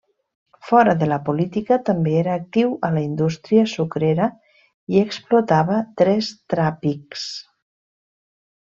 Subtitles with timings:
[0.69, 4.31] Fora de la política també era actiu a la indústria sucrera
[4.95, 7.33] i explotava tres trapigs.